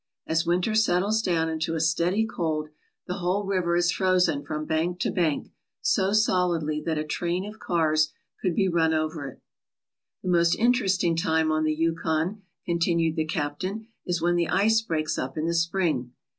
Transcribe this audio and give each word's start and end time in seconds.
As 0.25 0.47
winter 0.47 0.73
settles 0.73 1.21
down 1.21 1.47
into 1.47 1.75
a 1.75 1.79
steady 1.79 2.25
cold, 2.25 2.69
the 3.05 3.19
whole 3.19 3.45
river 3.45 3.75
is 3.75 3.91
frozen 3.91 4.41
from 4.43 4.65
bank 4.65 4.99
to 5.01 5.11
bank, 5.11 5.51
so 5.79 6.11
solidly 6.11 6.81
that 6.87 6.97
a 6.97 7.03
train 7.03 7.45
of 7.45 7.59
cars 7.59 8.11
could 8.41 8.55
be 8.55 8.67
run 8.67 8.95
over 8.95 9.27
it. 9.27 9.41
"The 10.23 10.29
most 10.29 10.55
interesting 10.55 11.15
time 11.15 11.51
on 11.51 11.65
the 11.65 11.77
Yukon/' 11.77 12.41
continued 12.65 13.15
the 13.15 13.25
captain, 13.25 13.89
"is 14.03 14.23
when 14.23 14.37
the 14.37 14.49
ice 14.49 14.81
breaks 14.81 15.19
up 15.19 15.37
in 15.37 15.45
the 15.45 15.53
spring. 15.53 16.11